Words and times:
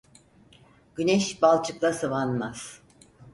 Güneş 0.95 1.41
balçıkla 1.41 1.93
sıvanmaz. 1.93 2.81